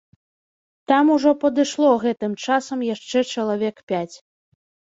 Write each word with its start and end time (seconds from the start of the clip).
Там 0.91 1.11
ужо 1.15 1.31
падышло 1.43 1.91
гэтым 2.05 2.33
часам 2.47 2.79
яшчэ 2.95 3.19
чалавек 3.37 3.75
пяць. 3.93 4.15